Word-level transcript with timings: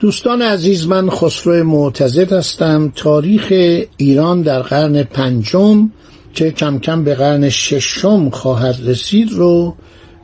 دوستان 0.00 0.42
عزیز 0.42 0.86
من 0.86 1.10
خسرو 1.10 1.64
معتزد 1.64 2.32
هستم. 2.32 2.92
تاریخ 2.96 3.52
ایران 3.96 4.42
در 4.42 4.62
قرن 4.62 5.02
پنجم 5.02 5.90
که 6.34 6.50
کم 6.50 6.78
کم 6.78 7.04
به 7.04 7.14
قرن 7.14 7.48
ششم 7.48 8.30
خواهد 8.30 8.76
رسید 8.84 9.32
رو 9.32 9.74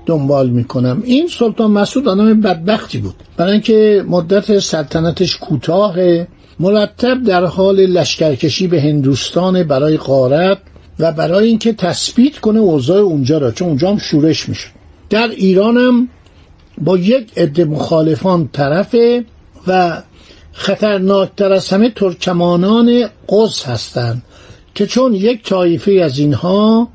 دنبال 0.06 0.50
می‌کنم. 0.50 1.02
این 1.04 1.28
سلطان 1.28 1.70
مسعود 1.70 2.08
آدم 2.08 2.40
بدبختی 2.40 2.98
بود. 2.98 3.14
برای 3.36 3.52
اینکه 3.52 4.04
مدت 4.08 4.58
سلطنتش 4.58 5.36
کوتاه 5.36 5.94
مرتب 6.60 7.22
در 7.22 7.44
حال 7.44 7.76
لشکرکشی 7.76 8.66
به 8.66 8.82
هندوستان 8.82 9.62
برای 9.62 9.96
غارت 9.96 10.58
و 10.98 11.12
برای 11.12 11.48
اینکه 11.48 11.72
تثبیت 11.72 12.38
کنه 12.38 12.58
اوضاع 12.58 13.00
اونجا 13.00 13.38
را 13.38 13.50
چون 13.50 13.68
اونجا 13.68 13.90
هم 13.90 13.98
شورش 13.98 14.48
میشه 14.48 14.68
در 15.10 15.28
ایرانم 15.28 16.08
با 16.78 16.98
یک 16.98 17.38
عده 17.38 17.64
مخالفان 17.64 18.48
طرفه 18.52 19.24
و 19.66 20.02
خطرناکتر 20.52 21.52
از 21.52 21.68
همه 21.68 21.90
ترکمانان 21.90 23.08
قز 23.28 23.62
هستند 23.62 24.22
که 24.74 24.86
چون 24.86 25.14
یک 25.14 25.42
طایفه 25.44 25.92
از 25.92 26.18
اینها 26.18 26.88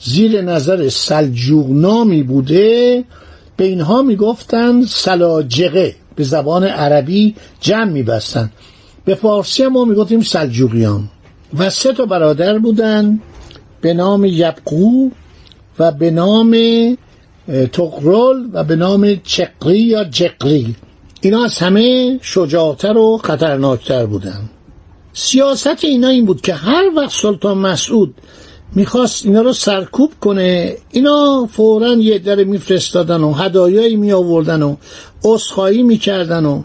زیر 0.00 0.42
نظر 0.42 0.88
سلجوق 0.88 1.70
نامی 1.70 2.22
بوده 2.22 3.04
به 3.56 3.64
اینها 3.64 4.02
می‌گفتند 4.02 4.86
سلاجقه 4.86 5.94
به 6.16 6.24
زبان 6.24 6.64
عربی 6.64 7.34
جمع 7.60 7.90
میبستند 7.90 8.52
به 9.04 9.14
فارسی 9.14 9.66
ما 9.66 9.84
می‌گفتیم 9.84 10.20
سلجوقیان. 10.20 11.08
و 11.58 11.70
سه 11.70 11.92
تا 11.92 12.06
برادر 12.06 12.58
بودند 12.58 13.20
به 13.80 13.94
نام 13.94 14.24
یبقو 14.24 15.10
و 15.78 15.92
به 15.92 16.10
نام 16.10 16.56
تقرل 17.72 18.48
و 18.52 18.64
به 18.64 18.76
نام 18.76 19.14
چقری 19.24 19.80
یا 19.80 20.04
جقری. 20.04 20.76
اینا 21.24 21.44
از 21.44 21.58
همه 21.58 22.18
شجاعتر 22.22 22.96
و 22.96 23.18
خطرناکتر 23.24 24.06
بودن. 24.06 24.50
سیاست 25.12 25.84
اینا 25.84 26.08
این 26.08 26.24
بود 26.24 26.40
که 26.40 26.54
هر 26.54 26.84
وقت 26.96 27.10
سلطان 27.10 27.58
مسعود 27.58 28.14
می‌خواست 28.74 29.26
اینا 29.26 29.40
رو 29.40 29.52
سرکوب 29.52 30.12
کنه 30.20 30.76
اینا 30.90 31.48
فورا 31.52 31.94
یه 31.94 32.18
در 32.18 32.44
میفرستادن 32.44 33.20
و 33.20 33.32
هدایایی 33.32 33.96
می 33.96 34.12
آوردن 34.12 34.62
و 34.62 34.76
اصخایی 35.24 35.82
می‌کردن 35.82 36.44
و 36.44 36.62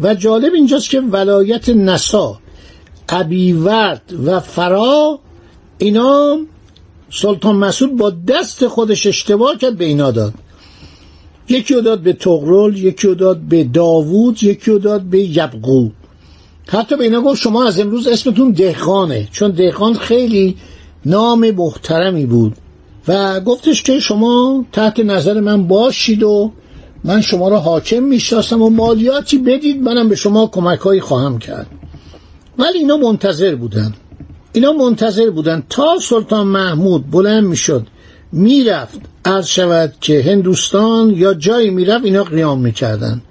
و 0.00 0.14
جالب 0.14 0.54
اینجاست 0.54 0.90
که 0.90 1.00
ولایت 1.00 1.68
نسا 1.68 2.38
قبیورد 3.08 4.02
و 4.26 4.40
فرا 4.40 5.18
اینا 5.78 6.38
سلطان 7.10 7.56
مسعود 7.56 7.96
با 7.96 8.10
دست 8.10 8.66
خودش 8.66 9.06
اشتباه 9.06 9.56
کرد 9.56 9.76
به 9.76 9.84
اینا 9.84 10.10
داد. 10.10 10.34
یکی 11.50 11.74
رو 11.74 11.80
داد 11.80 12.00
به 12.00 12.12
تغرل 12.12 12.76
یکی 12.76 13.06
رو 13.06 13.14
داد 13.14 13.38
به 13.38 13.64
داوود 13.64 14.42
یکی 14.42 14.70
رو 14.70 14.78
داد 14.78 15.02
به 15.02 15.20
یبقو 15.20 15.88
حتی 16.68 16.96
به 16.96 17.04
اینا 17.04 17.20
گفت 17.20 17.40
شما 17.40 17.66
از 17.66 17.80
امروز 17.80 18.06
اسمتون 18.06 18.50
دهقانه 18.50 19.28
چون 19.32 19.50
دهقان 19.50 19.94
خیلی 19.94 20.56
نام 21.06 21.50
محترمی 21.50 22.26
بود. 22.26 22.56
و 23.08 23.40
گفتش 23.40 23.82
که 23.82 24.00
شما 24.00 24.64
تحت 24.72 25.00
نظر 25.00 25.40
من 25.40 25.66
باشید 25.66 26.22
و 26.22 26.52
من 27.04 27.20
شما 27.20 27.48
را 27.48 27.60
حاکم 27.60 28.02
می‌شناسم 28.02 28.62
و 28.62 28.70
مالیاتی 28.70 29.38
بدید 29.38 29.82
منم 29.82 30.08
به 30.08 30.16
شما 30.16 30.46
کمک 30.46 31.00
خواهم 31.00 31.38
کرد. 31.38 31.66
ولی 32.58 32.78
اینا 32.78 32.96
منتظر 32.96 33.54
بودن. 33.54 33.94
اینا 34.52 34.72
منتظر 34.72 35.30
بودن 35.30 35.62
تا 35.68 35.98
سلطان 36.02 36.46
محمود 36.46 37.10
بلند 37.10 37.44
می‌شد 37.44 37.86
می‌رفت. 38.32 39.00
عرض 39.24 39.46
شود 39.46 39.92
که 40.00 40.22
هندوستان 40.22 41.10
یا 41.10 41.34
جایی 41.34 41.70
می‌رفت 41.70 42.04
اینا 42.04 42.24
قیام 42.24 42.60
می‌کردن. 42.60 43.22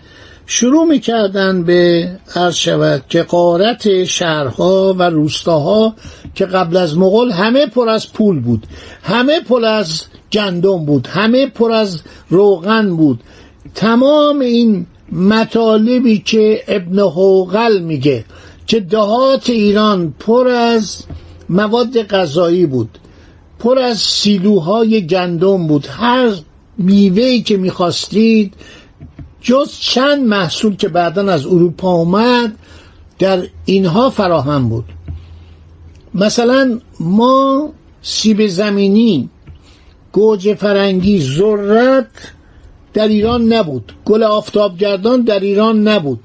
شروع 0.45 0.85
می‌کردن 0.85 1.63
به 1.63 2.09
عرض 2.35 2.55
شود 2.55 3.03
که 3.09 3.23
قارت 3.23 4.03
شهرها 4.03 4.95
و 4.97 5.03
روستاها 5.03 5.95
که 6.35 6.45
قبل 6.45 6.77
از 6.77 6.97
مغول 6.97 7.31
همه 7.31 7.65
پر 7.65 7.89
از 7.89 8.13
پول 8.13 8.39
بود 8.39 8.67
همه 9.03 9.39
پر 9.39 9.65
از 9.65 10.03
گندم 10.31 10.85
بود 10.85 11.07
همه 11.07 11.47
پر 11.47 11.71
از 11.71 12.01
روغن 12.29 12.95
بود. 12.95 13.19
تمام 13.75 14.39
این 14.39 14.85
مطالبی 15.11 16.19
که 16.19 16.63
ابن 16.67 16.99
حوقل 16.99 17.79
میگه 17.79 18.25
که 18.67 18.79
دهات 18.79 19.49
ایران 19.49 20.13
پر 20.19 20.47
از 20.47 21.03
مواد 21.49 22.01
غذایی 22.01 22.65
بود. 22.65 22.89
پر 23.59 23.79
از 23.79 23.97
سیلوهای 23.99 25.07
گندم 25.07 25.67
بود. 25.67 25.87
هر 25.87 26.31
میوهی 26.77 27.41
که 27.41 27.57
می‌خواستید 27.57 28.53
جز 29.41 29.71
چند 29.79 30.27
محصول 30.27 30.75
که 30.75 30.87
بعدا 30.87 31.31
از 31.31 31.45
اروپا 31.45 31.91
اومد 31.91 32.55
در 33.19 33.43
اینها 33.65 34.09
فراهم 34.09 34.69
بود. 34.69 34.85
مثلا 36.13 36.79
ما 36.99 37.69
سیب 38.01 38.47
زمینی 38.47 39.29
گوجه 40.11 40.55
فرنگی 40.55 41.21
ذرت 41.21 42.05
در 42.93 43.07
ایران 43.07 43.53
نبود. 43.53 43.93
گل 44.05 44.23
آفتابگردان 44.23 45.21
در 45.21 45.39
ایران 45.39 45.87
نبود. 45.87 46.19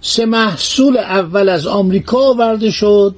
سه 0.00 0.26
محصول 0.26 0.96
اول 0.96 1.48
از 1.48 1.66
آمریکا 1.66 2.18
آورده 2.18 2.70
شد 2.70 3.14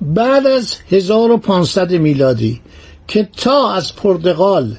بعد 0.00 0.46
از 0.46 0.74
1500 0.90 1.92
میلادی. 1.92 2.60
که 3.08 3.28
تا 3.36 3.72
از 3.72 3.96
پرتغال 3.96 4.76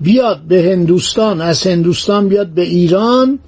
بیاد 0.00 0.40
به 0.40 0.62
هندوستان 0.62 1.40
از 1.40 1.66
هندوستان 1.66 2.28
بیاد 2.28 2.46
به 2.46 2.62
ایران 2.62 3.38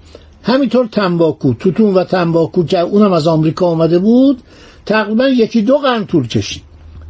همینطور 0.42 0.86
تنباکو 0.86 1.54
توتون 1.54 1.94
و 1.94 2.04
تنباکو 2.04 2.64
که 2.64 2.78
اونم 2.78 3.12
از 3.12 3.26
آمریکا 3.26 3.66
آمده 3.66 3.98
بود 3.98 4.42
تقریبا 4.86 5.28
یکی 5.28 5.62
دو 5.62 5.78
قرن 5.78 6.06
طول 6.06 6.28
کشید. 6.28 6.62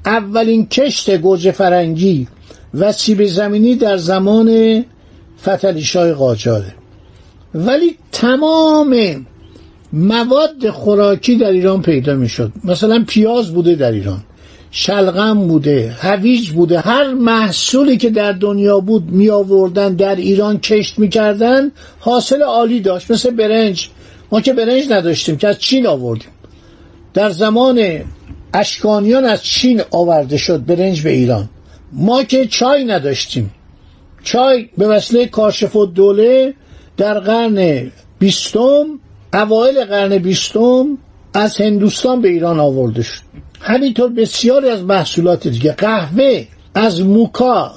اولین 0.07 0.67
کشت 0.67 1.17
گوجه 1.17 1.53
فرنگی 1.53 2.29
و 2.75 2.93
سیب 2.93 3.27
زمینی 3.27 3.77
در 3.77 3.97
زمان 3.97 4.85
فتلیشای 5.43 6.13
قاجاره. 6.13 6.75
ولی 7.55 7.97
تمام 8.13 9.27
مواد 9.93 10.71
خوراکی 10.71 11.37
در 11.37 11.51
ایران 11.51 11.83
پیدا 11.83 12.15
می‌شد. 12.15 12.53
مثلا 12.65 13.05
پیاز 13.09 13.55
بوده 13.55 13.75
در 13.75 13.93
ایران. 13.93 14.23
شلغم 14.71 15.49
بوده 15.49 15.97
هویج 16.01 16.51
بوده. 16.51 16.81
هر 16.81 17.15
محصولی 17.15 17.97
که 17.97 18.11
در 18.11 18.33
دنیا 18.33 18.81
بود 18.81 19.11
می 19.11 19.31
آوردن 19.31 19.95
در 19.95 20.17
ایران 20.17 20.59
کشت 20.59 20.99
می‌کردن 20.99 21.73
حاصل 21.99 22.43
عالی 22.43 22.81
داشت. 22.81 23.11
مثل 23.11 23.31
برنج. 23.31 23.89
ما 24.33 24.41
که 24.41 24.53
برنج 24.53 24.91
نداشتیم 24.91 25.37
که 25.37 25.49
از 25.49 25.59
چین 25.59 25.87
آوردیم. 25.87 26.29
در 27.15 27.31
زمان 27.31 28.05
اشکانیان 28.55 29.25
از 29.25 29.43
چین 29.43 29.83
آورده 29.91 30.37
شد 30.37 30.65
برنج 30.67 31.03
به 31.03 31.11
ایران. 31.11 31.49
ما 31.93 32.23
که 32.23 32.47
چای 32.47 32.85
نداشتیم. 32.85 33.55
چای 34.25 34.69
به 34.79 34.89
وسیله 34.89 35.27
کاشف 35.27 35.77
و 35.77 35.87
دوله 35.87 36.55
در 36.97 37.19
قرن 37.19 37.91
بیستم 38.19 38.87
اوایل 39.35 39.85
قرن 39.85 40.19
بیستم 40.19 40.99
از 41.35 41.61
هندوستان 41.61 42.21
به 42.21 42.29
ایران 42.29 42.61
آورده 42.61 43.03
شد. 43.03 43.21
همینطور 43.61 44.09
بسیاری 44.09 44.69
از 44.69 44.83
محصولات 44.83 45.49
دیگه 45.49 45.73
قهوه 45.73 46.45
از 46.75 47.03
موکا 47.03 47.73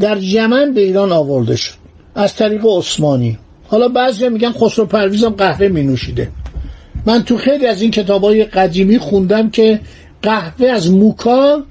در 0.00 0.22
یمن 0.22 0.74
به 0.74 0.80
ایران 0.80 1.12
آورده 1.12 1.56
شد 1.56 1.74
از 2.14 2.34
طریق 2.34 2.66
عثمانی. 2.66 3.38
حالا 3.68 3.88
بعضی 3.88 4.28
میگن 4.28 4.52
خسرو 4.52 4.86
پرویز 4.86 5.24
هم 5.24 5.30
قهوه 5.30 5.68
می 5.68 5.82
نوشیده. 5.82 6.28
من 7.06 7.22
تو 7.22 7.36
خیلی 7.36 7.66
از 7.66 7.82
این 7.82 7.90
کتاب 7.90 8.24
های 8.24 8.44
قدیمی 8.44 8.98
خوندم 8.98 9.50
که 9.50 9.80
قهوه 10.22 10.68
از 10.68 10.90
موکا 10.90 11.62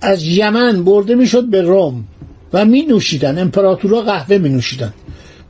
از 0.00 0.22
یمن 0.24 0.84
برده 0.84 1.14
می‌شد 1.14 1.44
به 1.44 1.62
روم 1.62 2.04
و 2.52 2.64
می 2.64 2.82
نوشیدن 2.82 3.38
امپراتورا 3.38 4.00
قهوه 4.00 4.38
می 4.38 4.48
نوشیدن. 4.48 4.92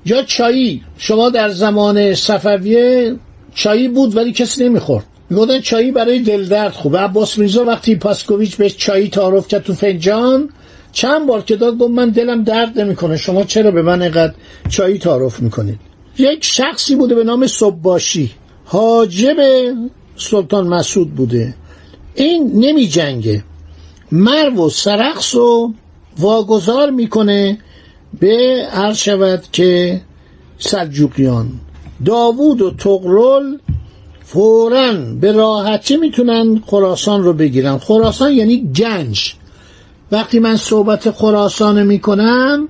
یا 0.07 0.23
چایی 0.23 0.83
شما 0.99 1.31
در 1.31 1.49
زمان 1.49 2.15
صفویه 2.15 3.17
چایی 3.55 3.89
بود 3.89 4.17
ولی 4.17 4.33
کسی 4.33 4.65
نمی‌خورد. 4.65 5.05
می‌گفتن 5.32 5.61
چایی 5.61 5.90
برای 5.90 6.19
دل 6.19 6.49
درد 6.49 6.73
خوبه 6.73 6.99
عباس 6.99 7.38
میرزا 7.38 7.64
وقتی 7.64 7.96
پاسکوویچ 7.96 8.56
بهش 8.56 8.76
چایی 8.76 9.08
تعارف 9.08 9.49
کرد 9.49 9.62
تو 9.62 9.75
فنجان 9.75 10.49
چند 10.93 11.26
بار 11.26 11.43
که 11.43 11.56
داد 11.56 11.79
گفت 11.79 11.90
من 11.90 12.11
دلم 12.11 12.44
درد 12.44 12.79
نمی‌کنه. 12.81 13.17
شما 13.17 13.44
چرا 13.44 13.70
به 13.70 13.82
من 13.82 14.02
اینقدر 14.02 14.34
چایی 14.69 14.99
تعارف 14.99 15.40
می‌کنید؟ 15.40 15.79
یک 16.19 16.44
شخصی 16.44 16.96
بوده 16.96 17.14
به 17.14 17.25
نام 17.25 17.46
صبباشی 17.46 18.31
حاجب 18.64 19.37
سلطان 20.17 20.67
مسعود 20.67 21.14
بوده. 21.14 21.55
این 22.14 22.52
نمی 22.55 22.87
جنگه 22.87 23.44
مرو 24.12 24.67
و 24.67 24.70
سرخس 24.70 25.35
و 25.35 25.75
واگذار 26.19 26.90
می‌کنه 26.90 27.58
به 28.20 28.67
عرض 28.73 29.08
که 29.52 30.00
سلجوقیان. 30.58 31.49
داوود 32.05 32.62
و 32.62 32.70
تغرل 32.70 33.56
فورا 34.32 34.93
به 35.20 35.32
راحتی 35.32 35.96
می‌تونن 35.96 36.62
خراسان 36.67 37.23
رو 37.23 37.32
بگیرن. 37.32 37.79
خراسان 37.79 38.32
یعنی 38.32 38.73
گنج. 38.76 39.34
وقتی 40.12 40.38
من 40.38 40.56
صحبت 40.56 41.11
خراسان 41.11 41.82
می‌کنم 41.82 42.69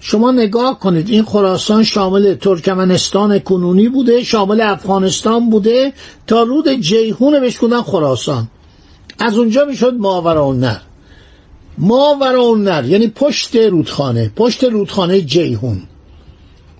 شما 0.00 0.30
نگاه 0.30 0.78
کنید. 0.80 1.08
این 1.08 1.22
خراسان 1.22 1.84
شامل 1.84 2.34
ترکمنستان 2.34 3.38
کنونی 3.38 3.88
بوده 3.88 4.24
شامل 4.24 4.60
افغانستان 4.60 5.50
بوده. 5.50 5.92
تا 6.26 6.42
رود 6.42 6.68
جیهون 6.68 7.40
بهش 7.40 7.58
خراسان. 7.86 8.48
از 9.18 9.38
اونجا 9.38 9.64
می‌شد 9.64 9.94
ماورالنر 9.94 10.78
ماورالنر 11.78 12.84
یعنی 12.84 13.08
پشت 13.08 13.56
رودخانه 13.56 14.30
پشت 14.36 14.64
رودخانه 14.64 15.20
جیهون 15.20 15.82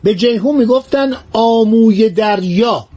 به 0.02 0.14
جیهون 0.14 0.56
می‌گفتن 0.56 1.12
آموی 1.32 2.10
دریا. 2.10 2.87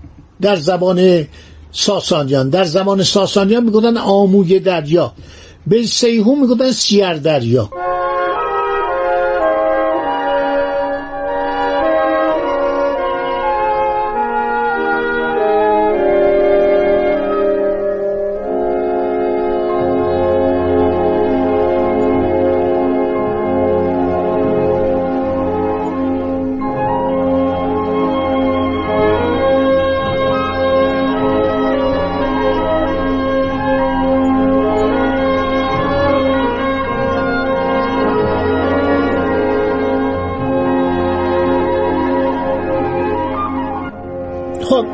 در 0.42 0.56
زبان 0.56 1.28
ساسانیان. 1.72 2.50
در 2.50 2.64
زمان 2.64 3.04
ساسانیان 3.04 3.64
می‌گفتن 3.64 3.98
آموی 3.98 4.60
دریا. 4.60 5.14
به 5.68 5.84
سیهون 5.86 6.40
می‌گفتن 6.40 6.72
سیر 6.72 7.14
دریا 7.14 7.70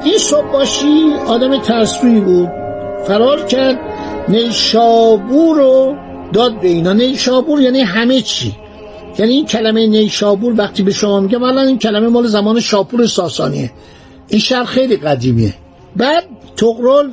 این 0.04 0.18
صبح 0.18 0.52
باشی 0.52 1.14
آدم 1.28 1.62
ترسوی 1.62 2.20
بود. 2.20 2.50
فرار 3.08 3.46
کرد 3.46 3.80
نیشابور 4.30 5.58
رو 5.58 5.96
داد 6.34 6.60
به 6.60 6.68
اینا. 6.68 6.94
نیشابور 6.94 7.62
یعنی 7.62 7.82
همه 7.82 8.22
چی. 8.22 8.56
یعنی 9.20 9.34
این 9.34 9.46
کلمه 9.46 9.88
نیشابور 9.88 10.54
وقتی 10.58 10.84
به 10.84 10.92
شما 10.92 11.20
میگم 11.20 11.44
الان 11.44 11.68
این 11.68 11.80
کلمه 11.80 12.08
مال 12.08 12.28
زمان 12.28 12.60
شاپور 12.60 13.08
ساسانیه. 13.08 13.72
این 14.28 14.40
شهر 14.40 14.64
خیلی 14.64 14.98
قدیمیه. 14.98 15.54
بعد 15.96 16.24
تقرل 16.58 17.12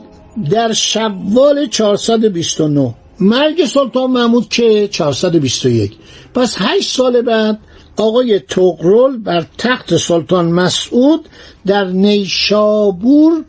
در 0.51 0.73
شوال 0.73 1.67
429 1.67 2.95
مرگ 3.21 3.65
سلطان 3.65 4.11
محمود 4.11 4.49
که 4.49 4.89
421 4.89 5.93
پس 6.35 6.55
8 6.59 6.91
سال 6.91 7.23
بعد 7.23 7.59
آقای 7.97 8.39
تغرل 8.39 9.17
بر 9.17 9.47
تخت 9.59 9.97
سلطان 9.97 10.47
مسعود 10.47 11.29
در 11.67 11.85
نیشابور 11.85 13.45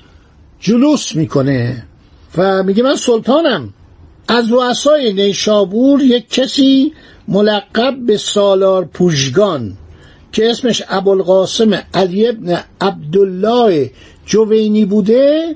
جلوس 0.59 1.15
می‌کنه 1.15 1.85
و 2.37 2.63
میگه 2.63 2.83
من 2.83 2.95
سلطانم. 2.95 3.73
از 4.27 4.51
رؤسای 4.51 5.13
نیشابور 5.13 6.01
یک 6.01 6.29
کسی 6.29 6.93
ملقب 7.27 7.95
به 8.05 8.17
سالار 8.17 8.85
پوشگان 8.85 9.77
که 10.31 10.49
اسمش 10.49 10.83
ابوالقاسم 10.89 11.73
علی 11.93 12.27
ابن 12.27 12.59
عبدالله 12.81 13.91
جوینی 14.25 14.85
بوده 14.85 15.55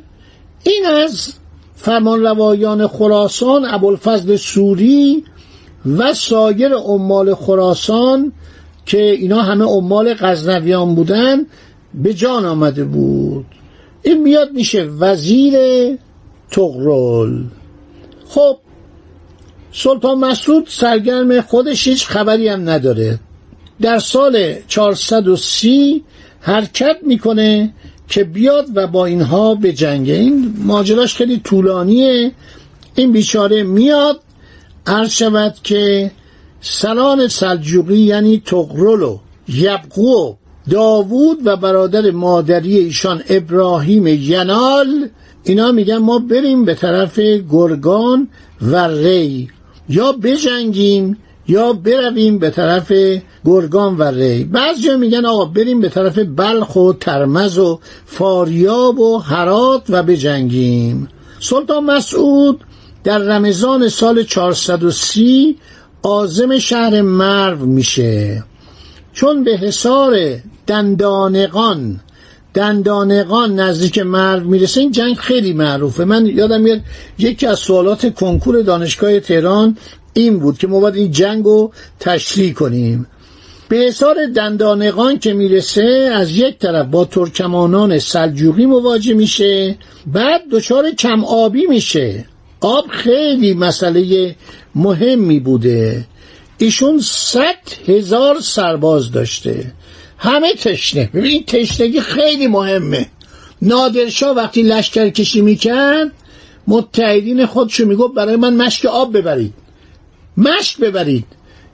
این 0.63 0.85
از 0.85 1.33
فرمانروایان 1.81 2.87
خراسان 2.87 3.65
ابوالفضل 3.65 4.35
سوری 4.35 5.23
و 5.97 6.13
سایر 6.13 6.73
عمال 6.73 7.33
خراسان 7.33 8.31
که 8.85 9.01
اینا 9.01 9.41
همه 9.41 9.65
عمال 9.65 10.13
غزنویان 10.13 10.95
بودن 10.95 11.45
به 11.93 12.13
جان 12.13 12.45
آمده 12.45 12.83
بود. 12.83 13.45
این 14.03 14.23
میاد 14.23 14.51
میشه 14.51 14.83
وزیر 14.83 15.53
تغرل. 16.51 17.43
خب 18.27 18.57
سلطان 19.71 20.17
مسعود 20.17 20.65
سرگرم 20.67 21.41
خودش 21.41 21.87
هیچ 21.87 22.07
خبری 22.07 22.47
هم 22.47 22.69
نداره. 22.69 23.19
در 23.81 23.99
سال 23.99 24.53
430 24.67 26.03
حرکت 26.39 26.97
می‌کنه 27.01 27.73
که 28.09 28.23
بیاد 28.23 28.65
و 28.75 28.87
با 28.87 29.05
اینها 29.05 29.55
به 29.55 29.73
جنگه 29.73 30.13
این 30.13 30.53
ماجراش 30.57 31.15
خیلی 31.15 31.39
طولانیه. 31.39 32.31
این 32.95 33.11
بیچاره 33.11 33.63
میاد. 33.63 34.19
عرض 34.87 35.11
شود 35.11 35.55
که 35.63 36.11
سران 36.61 37.27
سلجوقی 37.27 37.97
یعنی 37.97 38.41
تغرل 38.45 39.03
و 39.03 39.19
یبقو 39.47 40.33
داوود 40.69 41.37
و 41.45 41.55
برادر 41.55 42.11
مادری 42.11 42.77
ایشان 42.77 43.23
ابراهیم 43.29 44.07
ینال 44.07 45.09
اینا 45.43 45.71
میگن 45.71 45.97
ما 45.97 46.19
بریم 46.19 46.65
به 46.65 46.73
طرف 46.73 47.19
گرگان 47.51 48.27
و 48.61 48.87
ری. 48.87 49.49
یا 49.89 50.11
بجنگیم. 50.11 51.17
یا 51.49 51.73
برویم 51.73 52.39
به 52.39 52.49
طرف 52.49 52.91
گرگان 53.45 53.97
و 53.97 54.03
ری. 54.03 54.43
بعض 54.43 54.85
میگن 54.85 55.25
آقا 55.25 55.45
بریم 55.45 55.81
به 55.81 55.89
طرف 55.89 56.19
بلخ 56.19 56.75
و 56.75 56.93
ترمز 56.93 57.57
و 57.57 57.79
فاریاب 58.05 58.99
و 58.99 59.17
هرات 59.17 59.83
و 59.89 60.03
بجنگیم. 60.03 61.07
سلطان 61.39 61.83
مسعود 61.83 62.63
در 63.03 63.17
رمضان 63.17 63.89
سال 63.89 64.23
430 64.23 65.57
آزم 66.01 66.59
شهر 66.59 67.01
مرو 67.01 67.65
میشه. 67.65 68.43
چون 69.13 69.43
به 69.43 69.57
حصار 69.57 70.15
دندانقان 70.67 71.99
دندانقان 72.53 73.59
نزدیک 73.59 73.99
مرو 73.99 74.47
می‌رسه 74.47 74.81
این 74.81 74.91
جنگ 74.91 75.15
خیلی 75.15 75.53
معروفه. 75.53 76.05
من 76.05 76.25
یادم 76.25 76.61
میاد 76.61 76.81
یکی 77.19 77.47
از 77.47 77.59
سوالات 77.59 78.15
کنکور 78.15 78.61
دانشگاه 78.61 79.19
تهران 79.19 79.77
این 80.13 80.39
بود 80.39 80.57
که 80.57 80.67
ما 80.67 80.79
باید 80.79 80.95
این 80.95 81.11
جنگ 81.11 81.45
رو 81.45 81.71
تشریح 81.99 82.53
کنیم. 82.53 83.07
به 83.69 83.77
حصار 83.77 84.15
دندانقان 84.35 85.19
که 85.19 85.33
می‌رسه 85.33 86.11
از 86.13 86.31
یک 86.31 86.59
طرف 86.59 86.85
با 86.85 87.05
ترکمانان 87.05 87.99
سلجوقی 87.99 88.65
مواجه 88.65 89.13
میشه 89.13 89.77
بعد 90.07 90.41
دچار 90.51 90.91
کم 90.91 91.25
آبی 91.25 91.65
میشه. 91.65 92.25
آب 92.61 92.87
خیلی 92.89 93.53
مسئله 93.53 94.35
مهمی 94.75 95.39
بوده. 95.39 96.05
ایشون 96.57 96.99
صد 97.03 97.87
هزار 97.87 98.39
سرباز 98.41 99.11
داشته. 99.11 99.73
همه 100.17 100.53
تشنه. 100.53 101.09
ببین 101.13 101.31
این 101.31 101.43
تشنگی 101.45 102.01
خیلی 102.01 102.47
مهمه. 102.47 103.05
نادرشاه 103.61 104.35
وقتی 104.35 104.61
لشکر 104.61 105.09
کشی 105.09 105.41
می‌کرد 105.41 106.11
متحدین 106.67 107.45
خودشو 107.45 107.85
می‌گفت 107.85 108.13
برای 108.13 108.35
من 108.35 108.53
مشک 108.53 108.85
آب 108.85 109.17
ببرید. 109.17 109.53
مشک 110.37 110.79
ببرید. 110.79 111.25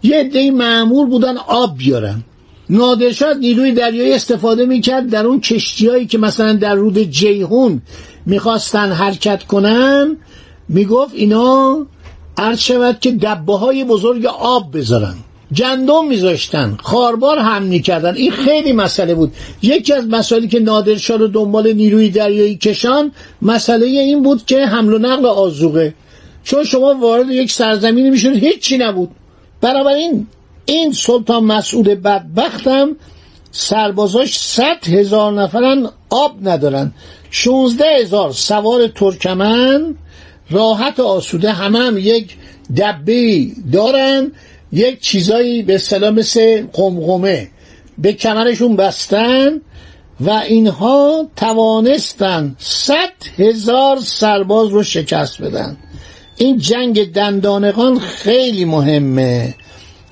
یه 0.03 0.19
عده 0.19 0.51
معمول 0.51 1.09
بودن 1.09 1.37
آب 1.37 1.77
بیارن. 1.77 2.23
نادرشاه 2.69 3.33
نیروی 3.33 3.71
دریایی 3.71 4.13
استفاده 4.13 4.65
می‌کرد 4.65 5.09
در 5.09 5.25
اون 5.25 5.41
کشتیهایی 5.41 6.05
که 6.05 6.17
مثلا 6.17 6.53
در 6.53 6.75
رود 6.75 6.97
جیهون 6.97 7.81
می‌خواستن 8.25 8.91
حرکت 8.91 9.43
کنن. 9.43 10.17
می‌گفت 10.69 11.13
اینا 11.13 11.85
عرض 12.37 12.59
شود 12.59 12.99
که 12.99 13.11
دبه 13.11 13.57
های 13.57 13.83
بزرگ 13.83 14.25
آب 14.25 14.77
بذارن. 14.77 15.15
گندم 15.55 16.07
میذاشتن. 16.07 16.77
خاربار 16.83 17.37
هم 17.37 17.63
می‌کردن. 17.63 18.15
این 18.15 18.31
خیلی 18.31 18.73
مسئله 18.73 19.15
بود. 19.15 19.33
یکی 19.61 19.93
از 19.93 20.07
مسائلی 20.07 20.47
که 20.47 20.59
نادرشاه 20.59 21.17
رو 21.17 21.27
دنبال 21.27 21.73
نیروی 21.73 22.09
دریایی 22.09 22.55
کشان 22.55 23.11
مسئله 23.41 23.85
این 23.85 24.23
بود 24.23 24.45
که 24.45 24.65
حمل 24.65 24.93
و 24.93 24.99
نقل 24.99 25.25
آزوقه 25.25 25.93
چون 26.45 26.63
شما 26.63 26.93
وارد 26.93 27.29
یک 27.29 27.51
سرزمینی 27.51 28.09
می‌شد 28.09 28.35
هیچی 28.35 28.77
نبود. 28.77 29.09
بنابراین 29.61 30.27
این 30.65 30.91
سلطان 30.91 31.43
مسعود 31.43 31.87
بدبختم 31.87 32.95
سربازاش 33.51 34.39
صد 34.39 34.87
هزار 34.87 35.33
نفرن 35.33 35.89
آب 36.09 36.47
ندارن. 36.47 36.93
16 37.31 37.85
هزار 38.01 38.31
سوار 38.31 38.87
ترکمن 38.87 39.95
راحت 40.49 40.99
آسوده 40.99 41.51
همه 41.51 41.79
هم 41.79 41.97
یک 41.97 42.37
دبه 42.77 43.47
دارن 43.73 44.31
یک 44.71 45.01
چیزایی 45.01 45.63
به 45.63 45.77
سلام 45.77 46.13
مثل 46.13 46.65
قمقمه. 46.73 47.47
به 47.97 48.13
کمرشون 48.13 48.75
بستن 48.75 49.61
و 50.19 50.29
اینها 50.29 51.27
توانستن 51.35 52.55
صد 52.59 53.13
هزار 53.37 53.99
سرباز 53.99 54.69
رو 54.69 54.83
شکست 54.83 55.41
بدن. 55.41 55.77
این 56.37 56.57
جنگ 56.57 57.11
دندانقان 57.11 57.99
خیلی 57.99 58.65
مهمه 58.65 59.55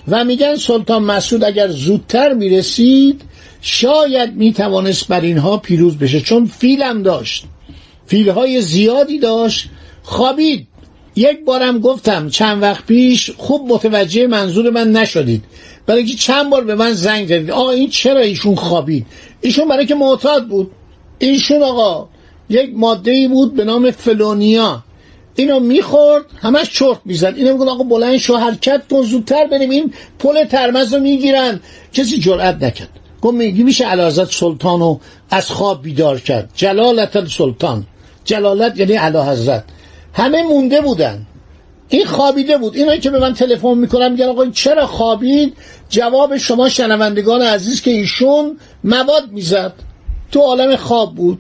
و 0.08 0.24
میگن 0.24 0.56
سلطان 0.56 1.04
مسعود 1.04 1.44
اگر 1.44 1.68
زودتر 1.68 2.34
می‌رسید 2.34 3.22
شاید 3.62 4.36
می‌توانست 4.36 5.08
بر 5.08 5.22
اینها 5.22 5.58
پیروز 5.58 5.98
بشه 5.98 6.22
چون 6.22 6.46
فیلم 6.46 7.04
داشت 7.04 7.46
فیلهای 8.06 8.62
زیادی 8.62 9.20
داشت. 9.20 9.70
خوابید. 10.04 10.68
یک 11.16 11.46
بارم 11.46 11.80
گفتم 11.80 12.30
چند 12.30 12.62
وقت 12.62 12.86
پیش 12.86 13.32
خوب 13.38 13.74
متوجه 13.74 14.28
منظور 14.28 14.70
من 14.70 14.92
نشدید. 14.92 15.44
برای 15.86 16.00
اینکه 16.00 16.18
چند 16.18 16.50
بار 16.50 16.64
به 16.64 16.76
من 16.76 16.94
زنگ 16.94 17.28
زدید. 17.28 17.52
آقا 17.52 17.72
این 17.72 17.90
چرا 17.90 18.20
ایشون 18.20 18.56
خوابید؟ 18.56 19.06
ایشون 19.42 19.68
برای 19.68 19.86
که 19.86 19.96
معتاد 19.96 20.48
بود. 20.48 20.72
ایشون 21.20 21.64
آقا 21.64 22.10
یک 22.50 22.70
ماده 22.76 23.12
ای 23.12 23.28
بود 23.28 23.56
به 23.56 23.64
نام 23.64 23.92
فلونیا. 23.92 24.84
اینو 25.36 25.60
می‌خورد 25.60 26.26
همش 26.42 26.70
چرت 26.70 27.00
می‌زد. 27.06 27.34
اینو 27.36 27.54
میگن 27.54 27.70
آقا 27.70 27.84
بلند 27.84 28.18
شو 28.18 28.38
حرکت 28.38 28.82
کن 28.92 29.02
زودتر 29.02 29.48
بریم. 29.48 29.70
این 29.70 29.94
پل 30.20 30.44
ترمز 30.44 30.94
رو 30.94 31.00
می‌گیرن. 31.00 31.60
کسی 31.94 32.20
جرأت 32.20 32.64
نکرد. 32.64 32.90
گفت 33.22 33.36
میگی 33.36 33.64
میشه 33.64 33.86
علازت 33.86 34.32
سلطان 34.32 34.80
رو 34.80 35.00
از 35.30 35.50
خواب 35.52 35.84
بیدار 35.84 36.20
کرد. 36.20 36.50
جلالت 36.56 37.28
سلطان 37.28 37.86
جلالت 38.26 38.80
یعنی 38.80 38.94
علا 38.94 39.32
حضرت. 39.32 39.64
همه 40.14 40.44
مونده 40.44 40.82
بودن. 40.82 41.26
این 41.90 42.06
خوابیده 42.06 42.58
بود. 42.58 42.76
اینایی 42.76 43.00
که 43.00 43.10
به 43.10 43.20
من 43.20 43.34
تلفن 43.34 43.78
می‌کنن 43.78 44.12
میگن 44.12 44.26
آقا 44.26 44.46
چرا 44.46 44.88
خوابید؟ 44.88 45.54
جواب 45.90 46.38
شما 46.38 46.70
شنوندگان 46.70 47.42
عزیز 47.42 47.82
که 47.82 47.92
ایشون 47.92 48.58
مواد 48.84 49.32
می‌زد. 49.32 49.74
تو 50.32 50.40
عالم 50.40 50.76
خواب 50.76 51.16
بود. 51.16 51.40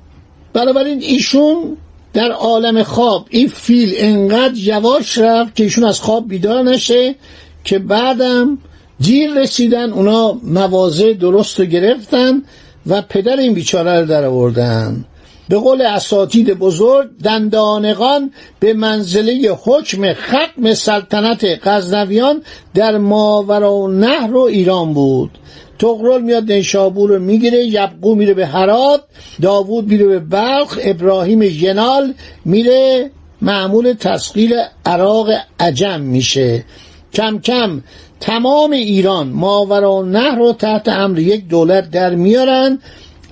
بنابراین 0.54 1.02
ایشون 1.02 1.78
در 2.13 2.32
عالم 2.32 2.84
خواب 2.84 3.27
این 3.29 3.48
فیل 3.48 3.93
انقدر 3.98 4.58
یواش 4.58 5.17
رفت 5.17 5.55
که 5.55 5.63
ایشون 5.63 5.84
از 5.84 6.01
خواب 6.01 6.27
بیدار 6.27 6.63
نشه 6.63 7.15
که 7.63 7.79
بعدم 7.79 8.58
جیر 9.00 9.34
رسیدن 9.34 9.91
اونا 9.91 10.34
موازه 10.43 11.13
درست 11.13 11.60
رو 11.60 11.65
گرفتن 11.65 12.43
و 12.88 13.01
پدر 13.01 13.38
این 13.38 13.53
بیچاره 13.53 14.00
رو 14.00 14.05
در 14.05 14.25
آوردن. 14.25 15.05
به 15.50 15.58
قول 15.58 15.82
اساتید 15.82 16.53
بزرگ 16.53 17.10
دندانقان 17.24 18.32
به 18.60 18.74
منزله 18.74 19.58
حکم 19.63 20.13
ختم 20.13 20.74
سلطنت 20.74 21.67
غزنویان 21.67 22.41
در 22.74 22.98
ماورا 22.98 23.88
نهر 23.88 24.34
و 24.34 24.39
ایران 24.39 24.93
بود. 24.93 25.32
تغرل 25.80 26.22
میاد 26.22 26.51
نیشابور 26.51 27.10
رو 27.10 27.20
می‌گیره 27.20 27.65
یبقو 27.65 28.15
میره 28.15 28.34
به 28.34 28.46
هرات 28.46 29.01
داوود 29.42 29.88
میره 29.88 30.06
به 30.06 30.20
بلخ 30.20 30.80
ابراهیم 30.82 31.42
ینال 31.42 32.13
میره 32.46 33.12
معمول 33.42 33.94
تسخیر 33.94 34.53
عراق 34.86 35.30
عجم 35.60 36.01
میشه. 36.01 36.65
کم 37.13 37.39
کم 37.39 37.82
تمام 38.20 38.72
ایران 38.72 39.27
ماورا 39.27 40.01
نهر 40.01 40.36
رو 40.36 40.53
تحت 40.53 40.88
امر 40.88 41.20
یک 41.20 41.48
دولت 41.48 41.92
در 41.92 42.15
میارن 42.15 42.80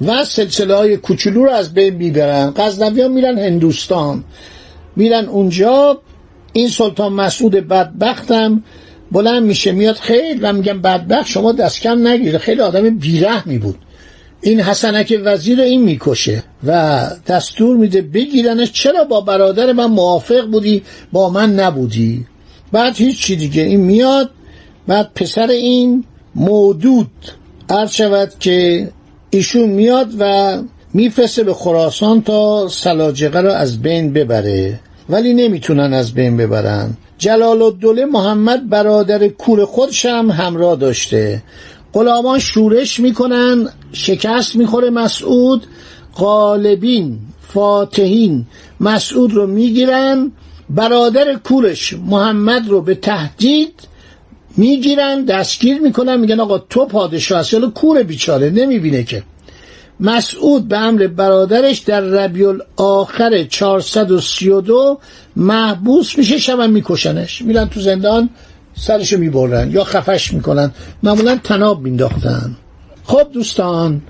و 0.01 0.25
سلسله 0.25 0.75
های 0.75 0.97
کوچولو 0.97 1.43
رو 1.43 1.51
از 1.51 1.73
بین 1.73 1.93
می‌برن. 1.93 2.53
غزنویان 2.57 3.11
میرن 3.11 3.37
هندوستان. 3.37 4.23
میرن 4.95 5.25
اونجا. 5.25 6.01
این 6.53 6.67
سلطان 6.67 7.13
مسعود 7.13 7.51
بدبختم 7.51 8.63
بلند 9.11 9.43
میشه 9.43 9.71
میاد 9.71 9.95
خیلی 9.95 10.39
و 10.39 10.53
میگم 10.53 10.81
بدبخت 10.81 11.27
شما 11.27 11.51
دست 11.51 11.81
کم 11.81 12.07
نگیره 12.07 12.37
خیلی 12.37 12.61
آدم 12.61 12.89
بیرحمی 12.89 13.57
بود. 13.57 13.75
این 14.41 14.61
حسنک 14.61 15.19
وزیر 15.23 15.61
این 15.61 15.81
می‌کشه 15.81 16.43
و 16.67 17.01
دستور 17.27 17.77
میده 17.77 18.01
بگیرنش. 18.01 18.71
چرا 18.71 19.03
با 19.03 19.21
برادر 19.21 19.71
من 19.71 19.85
موافق 19.85 20.45
بودی؟ 20.45 20.83
با 21.11 21.29
من 21.29 21.53
نبودی. 21.53 22.25
بعد 22.71 22.95
هیچ 22.95 23.21
چی 23.21 23.35
دیگه. 23.35 23.61
این 23.61 23.79
میاد. 23.79 24.29
بعد 24.87 25.11
پسر 25.15 25.47
این 25.47 26.03
مودود 26.35 27.11
عرض 27.69 27.91
شود 27.91 28.31
که 28.39 28.89
ایشون 29.29 29.69
میاد 29.69 30.09
و 30.19 30.57
میفرسته 30.93 31.43
به 31.43 31.53
خراسان 31.53 32.21
تا 32.21 32.67
سلاجقه 32.67 33.41
رو 33.41 33.51
از 33.51 33.81
بین 33.81 34.13
ببره. 34.13 34.79
ولی 35.09 35.33
نمی‌تونن 35.33 35.93
از 35.93 36.13
بین 36.13 36.37
ببرن. 36.37 36.97
جلال 37.21 37.61
الدوله 37.61 38.05
محمد 38.05 38.69
برادر 38.69 39.27
کور 39.27 39.65
خودش 39.65 40.05
هم 40.05 40.31
همراه 40.31 40.75
داشته. 40.75 41.43
غلامان 41.93 42.39
شورش 42.39 42.99
می‌کنن 42.99 43.69
شکست 43.93 44.55
می‌خوره 44.55 44.89
مسعود 44.89 45.67
غالبین 46.15 47.19
فاتحین 47.41 48.45
مسعود 48.79 49.33
رو 49.33 49.47
می‌گیرن 49.47 50.31
برادر 50.69 51.33
کورش 51.33 51.93
محمد 51.93 52.69
رو 52.69 52.81
به 52.81 52.95
تهدید 52.95 53.73
می‌گیرن 54.57 55.25
دستگیر 55.25 55.81
می‌کنن 55.81 56.19
میگن 56.19 56.39
آقا 56.39 56.57
تو 56.57 56.85
پادشاه 56.85 57.39
هستی 57.39 57.71
کور 57.75 58.03
بیچاره 58.03 58.49
نمی‌بینه 58.49 59.03
که. 59.03 59.23
مسعود 60.01 60.67
به 60.67 60.77
امر 60.77 61.07
برادرش 61.07 61.79
در 61.79 62.01
ربیع 62.01 62.53
آخر 62.75 63.43
432 63.43 64.99
محبوس 65.35 66.17
میشه 66.17 66.37
شبم 66.37 66.69
میکشنش. 66.69 67.41
میرن 67.41 67.69
تو 67.69 67.81
زندان 67.81 68.29
سرشو 68.75 69.17
می‌برن 69.17 69.71
یا 69.71 69.83
خفش 69.83 70.33
می‌کنن. 70.33 70.71
معمولا 71.03 71.39
تناب 71.43 71.81
مینداختن. 71.81 72.55
خب 73.03 73.27
دوستان 73.33 74.01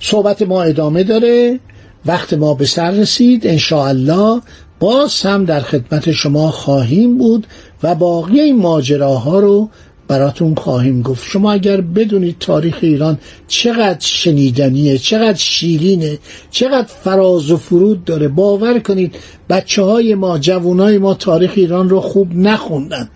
صحبت 0.00 0.42
ما 0.42 0.62
ادامه 0.62 1.02
داره. 1.02 1.60
وقت 2.06 2.34
ما 2.34 2.54
به 2.54 2.64
سر 2.64 2.90
رسید. 2.90 3.60
الله 3.72 4.40
باز 4.80 5.22
هم 5.22 5.44
در 5.44 5.60
خدمت 5.60 6.12
شما 6.12 6.50
خواهیم 6.50 7.18
بود 7.18 7.46
و 7.82 7.94
باقی 7.94 8.40
این 8.40 8.56
ماجراها 8.56 9.40
رو 9.40 9.70
براتون 10.12 10.54
خواهیم 10.54 11.02
گفت. 11.02 11.30
شما 11.30 11.52
اگر 11.52 11.80
بدونید 11.80 12.36
تاریخ 12.40 12.78
ایران 12.80 13.18
چقدر 13.48 14.00
شنیدنیه 14.00 14.98
چقدر 14.98 15.38
شیرینه 15.38 16.18
چقدر 16.50 16.88
فراز 17.04 17.50
و 17.50 17.56
فرود 17.56 18.04
داره 18.04 18.28
باور 18.28 18.78
کنید 18.78 19.14
بچه 19.50 19.82
های 19.82 20.14
ما 20.14 20.38
جوانای 20.38 20.98
ما 20.98 21.14
تاریخ 21.14 21.52
ایران 21.54 21.88
رو 21.88 22.00
خوب 22.00 22.34
نخوندن. 22.34 23.08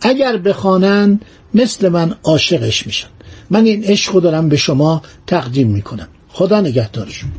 اگر 0.00 0.36
بخوانن 0.36 1.20
مثل 1.54 1.88
من 1.88 2.14
عاشقش 2.24 2.86
میشن. 2.86 3.08
من 3.50 3.64
این 3.64 3.84
عشق 3.84 4.20
دارم 4.20 4.48
به 4.48 4.56
شما 4.56 5.02
تقدیم 5.26 5.68
می‌کنم. 5.68 6.08
خدا 6.28 6.60
نگهدارشون. 6.60 7.30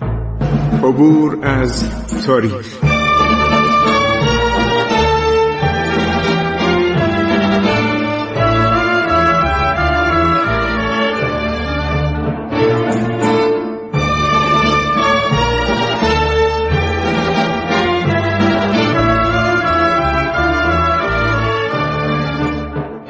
عبور 0.84 1.38
از 1.44 1.84
تاریخ. 2.26 2.93